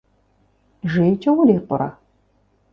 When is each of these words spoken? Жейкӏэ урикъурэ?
Жейкӏэ 0.91 1.31
урикъурэ? 1.39 1.89